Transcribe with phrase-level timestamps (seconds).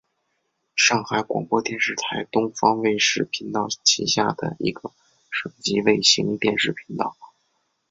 [0.75, 4.91] 上海广播电视台东方卫视频道旗下的一个
[5.29, 7.15] 省级卫星电视频道。